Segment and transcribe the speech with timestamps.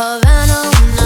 [0.00, 0.99] Havana.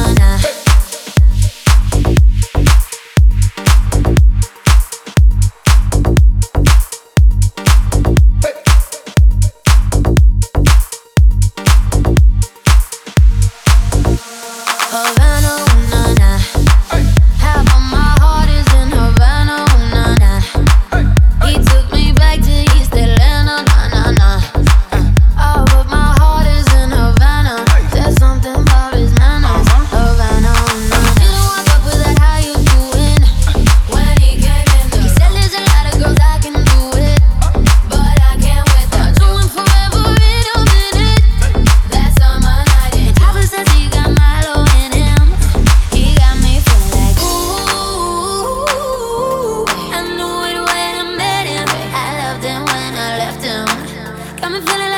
[54.45, 54.94] got me feeling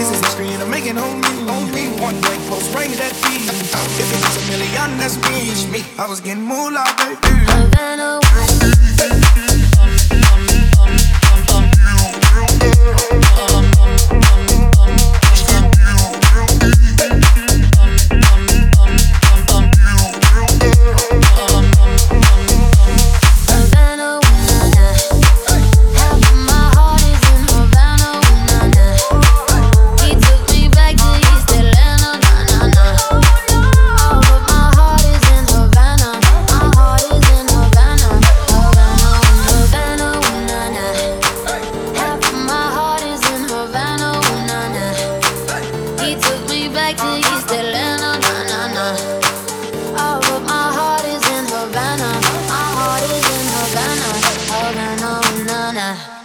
[0.00, 1.28] This is history and I'm making on me.
[1.50, 1.88] On me.
[2.00, 3.44] One black post, bring that beat.
[4.00, 5.84] If it's a million, that's me.
[5.98, 7.44] I was getting more like baby.
[7.44, 8.18] Havana,
[55.90, 56.19] Ладно.